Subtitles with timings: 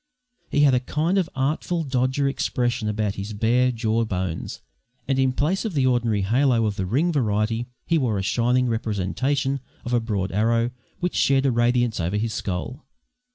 [0.49, 4.63] He had a kind of Artful Dodger expression about his bare jaw bones,
[5.07, 8.67] and in place of the ordinary halo of the ring variety, he wore a shining
[8.67, 12.83] representation of a broad arrow which shed a radiance over his skull.